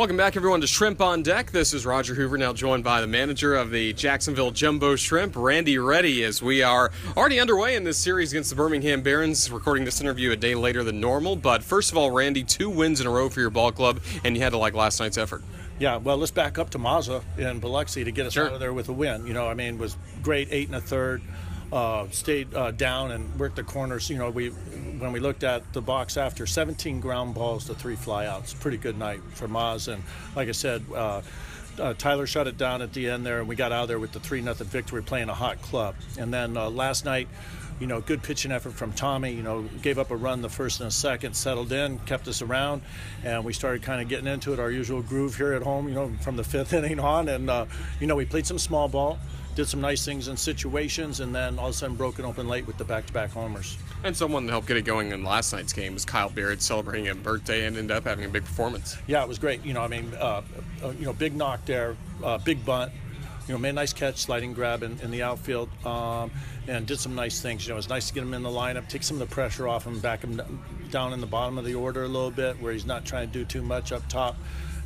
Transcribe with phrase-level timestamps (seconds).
[0.00, 1.50] Welcome back, everyone, to Shrimp on Deck.
[1.50, 5.76] This is Roger Hoover, now joined by the manager of the Jacksonville Jumbo Shrimp, Randy
[5.76, 10.00] Ready, as we are already underway in this series against the Birmingham Barons, recording this
[10.00, 11.36] interview a day later than normal.
[11.36, 14.34] But first of all, Randy, two wins in a row for your ball club, and
[14.34, 15.42] you had to like last night's effort.
[15.78, 18.46] Yeah, well, let's back up to Mazza in Biloxi to get us Sure.
[18.46, 19.26] out of there with a win.
[19.26, 21.20] You know, I mean, was great, eight and a third.
[21.70, 24.08] Uh, stayed uh, down and worked the corners.
[24.08, 24.50] You know, we
[25.00, 28.98] when we looked at the box after 17 ground balls to three flyouts, pretty good
[28.98, 29.92] night for Maz.
[29.92, 30.02] And
[30.36, 31.22] like I said, uh,
[31.78, 33.98] uh, Tyler shut it down at the end there, and we got out of there
[33.98, 35.94] with the three nothing victory, playing a hot club.
[36.18, 37.28] And then uh, last night.
[37.78, 39.32] You know, good pitching effort from Tommy.
[39.32, 42.42] You know, gave up a run the first and the second, settled in, kept us
[42.42, 42.82] around,
[43.24, 45.88] and we started kind of getting into it, our usual groove here at home.
[45.88, 47.64] You know, from the fifth inning on, and uh,
[47.98, 49.18] you know, we played some small ball,
[49.54, 52.66] did some nice things in situations, and then all of a sudden broken open late
[52.66, 53.76] with the back-to-back homers.
[54.04, 57.08] And someone to help get it going in last night's game was Kyle Barrett celebrating
[57.08, 58.96] a birthday and ended up having a big performance.
[59.06, 59.64] Yeah, it was great.
[59.64, 60.42] You know, I mean, uh,
[60.82, 62.92] uh, you know, big knock there, uh, big bunt.
[63.48, 66.30] You know, made a nice catch, sliding grab in, in the outfield, um,
[66.68, 67.64] and did some nice things.
[67.64, 69.34] You know, it was nice to get him in the lineup, take some of the
[69.34, 70.40] pressure off him, back him
[70.90, 73.32] down in the bottom of the order a little bit, where he's not trying to
[73.32, 74.36] do too much up top.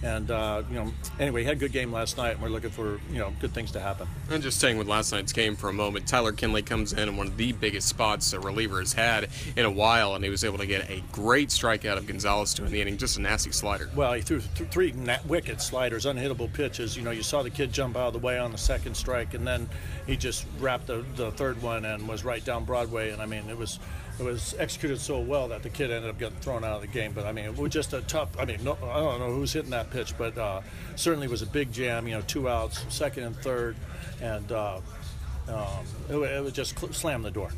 [0.03, 2.71] And uh, you know, anyway, he had a good game last night, and we're looking
[2.71, 4.09] for you know good things to happen.
[4.31, 7.17] And just staying with last night's game for a moment, Tyler Kinley comes in in
[7.17, 10.45] one of the biggest spots a reliever has had in a while, and he was
[10.45, 13.53] able to get a great strikeout of Gonzalez to end the inning, just a nasty
[13.53, 13.91] slider.
[13.95, 16.97] Well, he threw th- three na- wicked sliders, unhittable pitches.
[16.97, 19.35] You know, you saw the kid jump out of the way on the second strike,
[19.35, 19.69] and then
[20.07, 23.11] he just wrapped the, the third one and was right down Broadway.
[23.11, 23.79] And I mean, it was
[24.19, 26.87] it was executed so well that the kid ended up getting thrown out of the
[26.87, 27.13] game.
[27.13, 28.29] But I mean, it was just a tough.
[28.39, 30.61] I mean, no, I don't know who's hitting that pitch, but uh,
[30.97, 32.07] certainly was a big jam.
[32.07, 33.77] You know, two outs, second and third,
[34.23, 34.81] and uh,
[35.49, 37.51] um, it, it was just slam the door.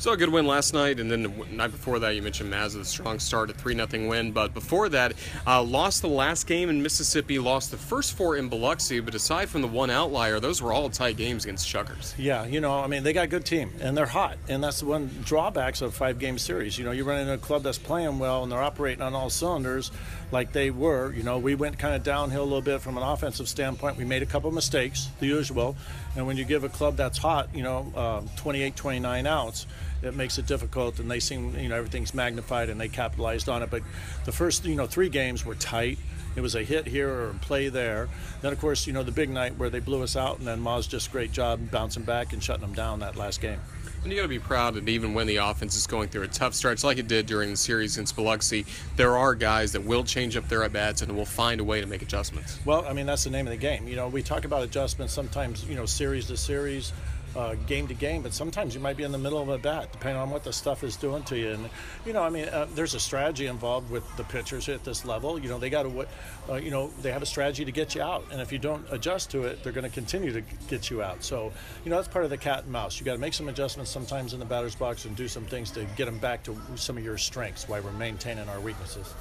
[0.00, 2.76] So a good win last night, and then the night before that, you mentioned Maz
[2.76, 4.30] with a strong start, a three 0 win.
[4.30, 8.48] But before that, uh, lost the last game in Mississippi, lost the first four in
[8.48, 9.00] Biloxi.
[9.00, 12.14] But aside from the one outlier, those were all tight games against Shuckers.
[12.16, 14.78] Yeah, you know, I mean, they got a good team and they're hot, and that's
[14.78, 16.78] the one drawbacks of five game series.
[16.78, 19.30] You know, you run into a club that's playing well and they're operating on all
[19.30, 19.90] cylinders,
[20.30, 21.12] like they were.
[21.12, 23.96] You know, we went kind of downhill a little bit from an offensive standpoint.
[23.96, 25.76] We made a couple mistakes, the usual,
[26.14, 29.66] and when you give a club that's hot, you know, um, 28, 29 outs.
[30.02, 33.62] It makes it difficult, and they seem, you know, everything's magnified, and they capitalized on
[33.62, 33.70] it.
[33.70, 33.82] But
[34.24, 35.98] the first, you know, three games were tight.
[36.36, 38.08] It was a hit here or a play there.
[38.40, 40.62] Then, of course, you know, the big night where they blew us out, and then
[40.62, 43.58] Maz just great job bouncing back and shutting them down that last game.
[44.02, 46.28] And you got to be proud that even when the offense is going through a
[46.28, 50.04] tough stretch like it did during the series against Biloxi, there are guys that will
[50.04, 52.60] change up their at bats and will find a way to make adjustments.
[52.64, 53.88] Well, I mean, that's the name of the game.
[53.88, 56.92] You know, we talk about adjustments sometimes, you know, series to series,
[57.36, 59.92] uh, game to game, but sometimes you might be in the middle of a bat,
[59.92, 61.50] depending on what the stuff is doing to you.
[61.50, 61.70] And,
[62.06, 65.38] you know, I mean, uh, there's a strategy involved with the pitchers at this level.
[65.38, 66.06] You know, they got to,
[66.50, 68.24] uh, you know, they have a strategy to get you out.
[68.30, 71.22] And if you don't adjust to it, they're going to continue to get you out.
[71.22, 71.52] So,
[71.84, 72.98] you know, that's part of the cat and mouse.
[72.98, 75.70] You got to make some adjustments sometimes in the batter's box and do some things
[75.72, 79.14] to get them back to some of your strengths while we're maintaining our weaknesses.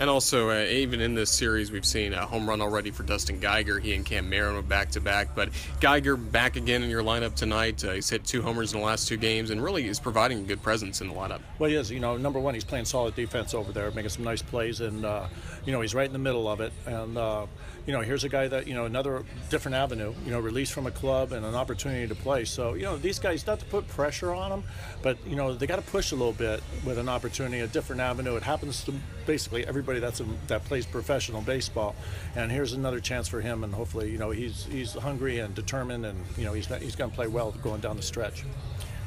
[0.00, 3.40] And also, uh, even in this series, we've seen a home run already for Dustin
[3.40, 3.80] Geiger.
[3.80, 5.48] He and Cam Marin were back to back, but
[5.80, 7.84] Geiger back again in your lineup tonight.
[7.84, 10.42] Uh, he's hit two homers in the last two games and really is providing a
[10.42, 11.40] good presence in the lineup.
[11.58, 11.90] Well, he is.
[11.90, 15.04] You know, number one, he's playing solid defense over there, making some nice plays, and
[15.04, 15.26] uh,
[15.64, 16.72] you know he's right in the middle of it.
[16.86, 17.46] And uh,
[17.84, 20.14] you know, here's a guy that you know another different avenue.
[20.24, 22.44] You know, released from a club and an opportunity to play.
[22.44, 24.64] So you know, these guys not to put pressure on them,
[25.02, 28.00] but you know they got to push a little bit with an opportunity, a different
[28.00, 28.36] avenue.
[28.36, 28.94] It happens to
[29.28, 31.94] basically everybody that's that plays professional baseball,
[32.34, 33.62] and here's another chance for him.
[33.62, 37.10] And hopefully, you know, he's he's hungry and determined, and you know he's he's going
[37.10, 38.44] to play well going down the stretch.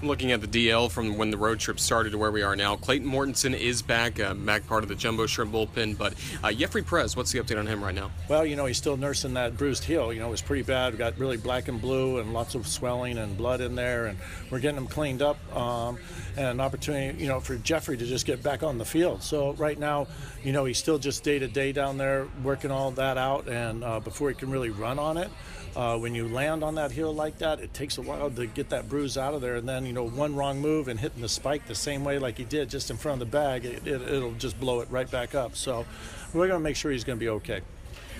[0.03, 2.75] Looking at the DL from when the road trip started to where we are now,
[2.75, 5.95] Clayton Mortensen is back, uh, back part of the Jumbo Shrimp bullpen.
[5.95, 8.09] But uh, Jeffrey Perez, what's the update on him right now?
[8.27, 10.11] Well, you know, he's still nursing that bruised heel.
[10.11, 10.97] You know, it was pretty bad.
[10.97, 14.17] Got really black and blue and lots of swelling and blood in there, and
[14.49, 15.37] we're getting him cleaned up.
[15.55, 15.99] Um,
[16.35, 19.21] and an opportunity, you know, for Jeffrey to just get back on the field.
[19.21, 20.07] So right now,
[20.43, 23.83] you know, he's still just day to day down there working all that out, and
[23.83, 25.29] uh, before he can really run on it.
[25.75, 28.69] Uh, when you land on that heel like that, it takes a while to get
[28.69, 31.27] that bruise out of there, and then you know one wrong move and hitting the
[31.27, 34.01] spike the same way like he did just in front of the bag, it, it,
[34.01, 35.57] it'll just blow it right back up.
[35.57, 35.85] So
[36.33, 37.59] we're going to make sure he's going to be okay.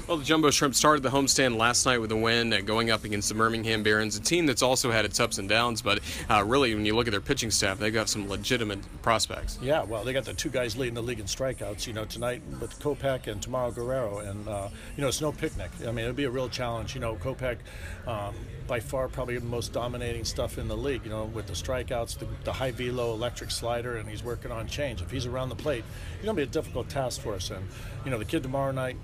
[0.07, 3.06] Well, the Jumbo Shrimp started the homestand last night with a win, uh, going up
[3.06, 5.81] against the Birmingham Barons, a team that's also had its ups and downs.
[5.81, 6.00] But
[6.30, 9.57] uh, really, when you look at their pitching staff, they've got some legitimate prospects.
[9.62, 12.42] Yeah, well, they got the two guys leading the league in strikeouts, you know, tonight
[12.59, 14.19] with Kopech and tomorrow Guerrero.
[14.19, 15.69] And, uh, you know, it's no picnic.
[15.88, 16.94] I mean, it'll be a real challenge.
[16.94, 17.57] You know, Kopech,
[18.06, 18.36] um,
[18.68, 22.18] by far, probably the most dominating stuff in the league, you know, with the strikeouts,
[22.18, 25.01] the, the high velo electric slider, and he's working on change.
[25.01, 25.83] If he's around the plate,
[26.15, 27.50] it's going to be a difficult task for us.
[27.51, 27.65] And,
[28.03, 28.98] you know, the kid tomorrow night,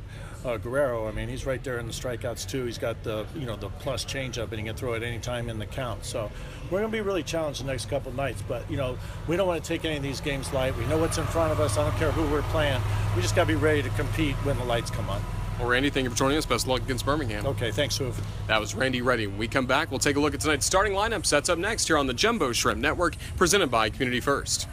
[0.45, 0.57] uh,
[0.95, 2.65] I mean, he's right there in the strikeouts too.
[2.65, 5.49] He's got the you know the plus changeup, and he can throw it any time
[5.49, 6.05] in the count.
[6.05, 6.31] So
[6.65, 8.41] we're going to be really challenged the next couple nights.
[8.47, 8.97] But you know,
[9.27, 10.77] we don't want to take any of these games light.
[10.77, 11.77] We know what's in front of us.
[11.77, 12.81] I don't care who we're playing.
[13.15, 15.21] We just got to be ready to compete when the lights come on.
[15.59, 16.45] Well, Randy, thank you for joining us.
[16.45, 17.47] Best of luck against Birmingham.
[17.47, 18.21] Okay, thanks, Hoof.
[18.47, 19.25] That was Randy Ready.
[19.25, 21.25] When we come back, we'll take a look at tonight's starting lineup.
[21.25, 24.67] Sets up next here on the Jumbo Shrimp Network, presented by Community First.